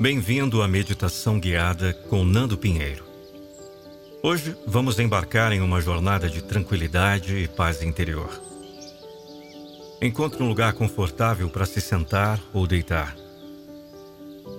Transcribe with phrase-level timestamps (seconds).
[0.00, 3.04] Bem-vindo à meditação guiada com Nando Pinheiro.
[4.22, 8.30] Hoje vamos embarcar em uma jornada de tranquilidade e paz interior.
[10.00, 13.16] Encontre um lugar confortável para se sentar ou deitar.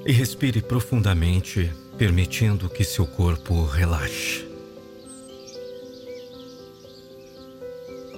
[0.06, 4.46] E respire profundamente, permitindo que seu corpo relaxe.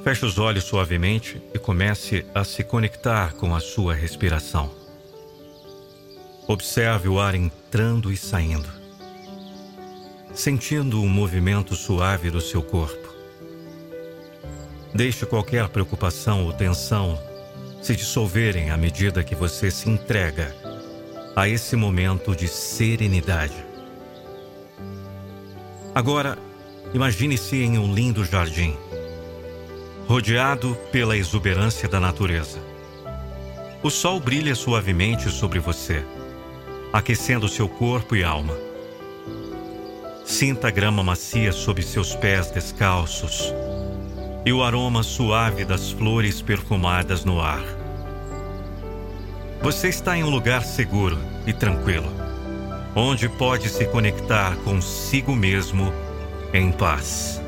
[0.04, 4.81] Feche os olhos suavemente e comece a se conectar com a sua respiração.
[6.48, 8.70] Observe o ar entrando e saindo,
[10.34, 13.10] sentindo o movimento suave do seu corpo.
[14.94, 17.18] Deixe qualquer preocupação ou tensão
[17.82, 20.56] se dissolverem à medida que você se entrega
[21.36, 23.66] a esse momento de serenidade.
[25.96, 26.38] Agora,
[26.94, 28.76] imagine-se em um lindo jardim
[30.12, 32.60] rodeado pela exuberância da natureza.
[33.82, 36.04] O sol brilha suavemente sobre você,
[36.92, 38.56] aquecendo seu corpo e alma.
[40.26, 43.54] Sinta a grama macia sob seus pés descalços
[44.46, 47.64] e o aroma suave das flores perfumadas no ar.
[49.62, 52.12] Você está em um lugar seguro e tranquilo,
[52.96, 55.94] onde pode se conectar consigo mesmo
[56.54, 57.41] em paz.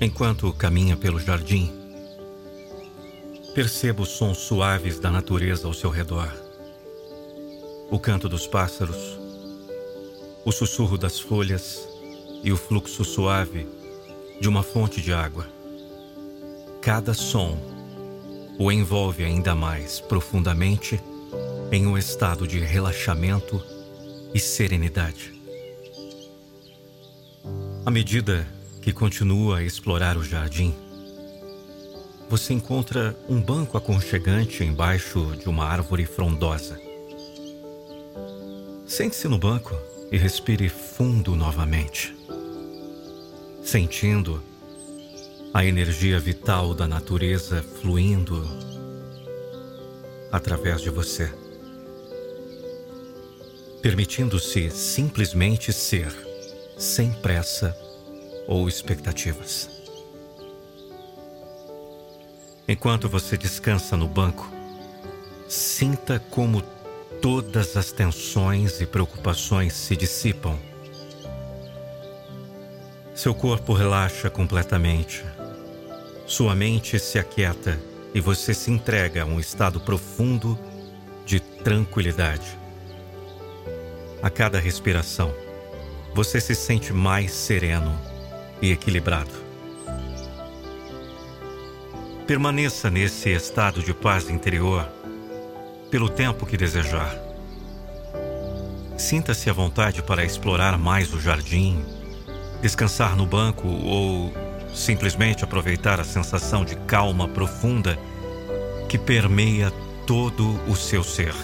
[0.00, 1.72] Enquanto caminha pelo jardim,
[3.54, 6.30] perceba os sons suaves da natureza ao seu redor.
[7.90, 9.18] O canto dos pássaros,
[10.44, 11.88] o sussurro das folhas
[12.42, 13.68] e o fluxo suave
[14.40, 15.46] de uma fonte de água.
[16.82, 17.56] Cada som
[18.58, 21.00] o envolve ainda mais profundamente
[21.70, 23.62] em um estado de relaxamento
[24.34, 25.32] e serenidade.
[27.86, 28.46] À medida
[28.84, 30.74] que continua a explorar o jardim,
[32.28, 36.78] você encontra um banco aconchegante embaixo de uma árvore frondosa.
[38.86, 39.74] Sente-se no banco
[40.12, 42.14] e respire fundo novamente,
[43.62, 44.42] sentindo
[45.54, 48.46] a energia vital da natureza fluindo
[50.30, 51.32] através de você,
[53.80, 56.14] permitindo-se simplesmente ser,
[56.76, 57.74] sem pressa
[58.46, 59.70] ou expectativas.
[62.66, 64.50] Enquanto você descansa no banco,
[65.48, 66.62] sinta como
[67.20, 70.58] todas as tensões e preocupações se dissipam.
[73.14, 75.24] Seu corpo relaxa completamente.
[76.26, 77.78] Sua mente se aquieta
[78.14, 80.58] e você se entrega a um estado profundo
[81.26, 82.58] de tranquilidade.
[84.22, 85.34] A cada respiração,
[86.14, 88.13] você se sente mais sereno
[88.64, 89.30] e equilibrado.
[92.26, 94.88] Permaneça nesse estado de paz interior
[95.90, 97.14] pelo tempo que desejar.
[98.96, 101.84] Sinta-se à vontade para explorar mais o jardim,
[102.62, 104.32] descansar no banco ou
[104.72, 107.98] simplesmente aproveitar a sensação de calma profunda
[108.88, 109.70] que permeia
[110.06, 111.34] todo o seu ser.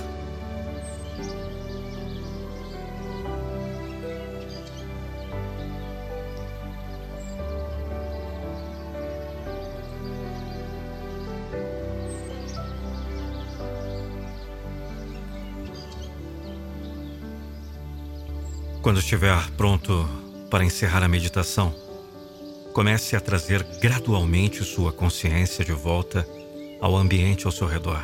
[18.83, 20.09] Quando estiver pronto
[20.49, 21.75] para encerrar a meditação,
[22.73, 26.27] comece a trazer gradualmente sua consciência de volta
[26.81, 28.03] ao ambiente ao seu redor.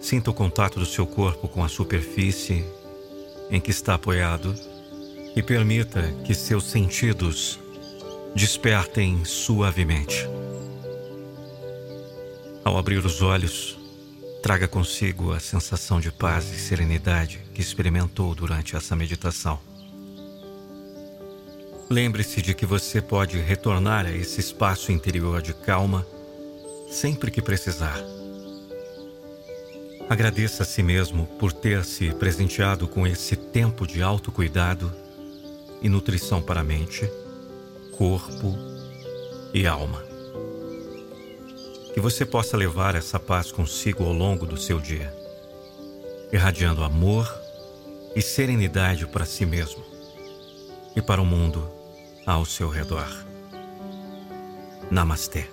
[0.00, 2.64] Sinta o contato do seu corpo com a superfície
[3.50, 4.54] em que está apoiado
[5.34, 7.58] e permita que seus sentidos
[8.36, 10.28] despertem suavemente.
[12.64, 13.77] Ao abrir os olhos,
[14.42, 19.58] Traga consigo a sensação de paz e serenidade que experimentou durante essa meditação.
[21.90, 26.06] Lembre-se de que você pode retornar a esse espaço interior de calma
[26.88, 27.98] sempre que precisar.
[30.08, 34.94] Agradeça a si mesmo por ter se presenteado com esse tempo de autocuidado
[35.82, 37.10] e nutrição para a mente,
[37.92, 38.56] corpo
[39.52, 40.07] e alma
[41.98, 45.12] que você possa levar essa paz consigo ao longo do seu dia,
[46.32, 47.28] irradiando amor
[48.14, 49.84] e serenidade para si mesmo
[50.94, 51.68] e para o mundo
[52.24, 53.08] ao seu redor.
[54.88, 55.46] Namastê.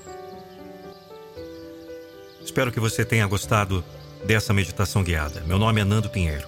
[2.44, 3.84] Espero que você tenha gostado
[4.24, 5.42] dessa meditação guiada.
[5.48, 6.48] Meu nome é Nando Pinheiro.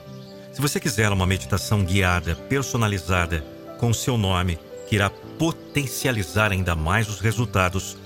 [0.53, 3.43] Se você quiser uma meditação guiada, personalizada,
[3.79, 7.97] com seu nome, que irá potencializar ainda mais os resultados,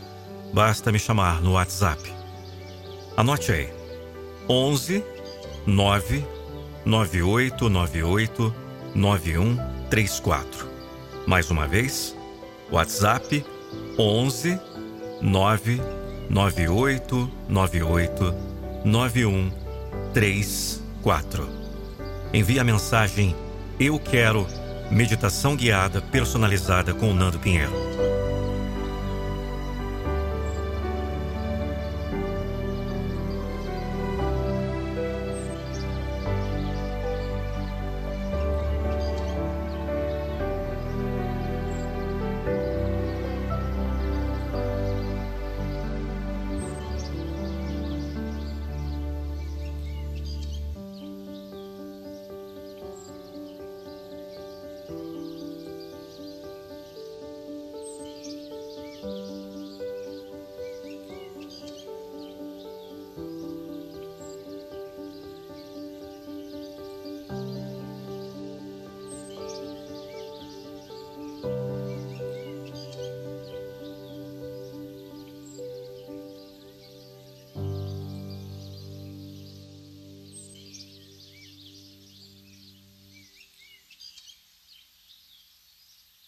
[0.54, 2.14] basta me chamar no WhatsApp.
[3.18, 3.70] Anote aí:
[4.50, 5.04] 11
[5.66, 6.24] 9
[6.86, 8.54] 9898
[8.96, 10.70] 9134.
[11.28, 12.16] Mais uma vez,
[12.72, 13.46] WhatsApp
[13.98, 14.60] 11
[15.22, 17.30] 99898
[18.84, 21.50] 9134.
[22.34, 23.36] Envie a mensagem
[23.80, 24.48] Eu quero
[24.90, 27.72] meditação guiada personalizada com o Nando Pinheiro.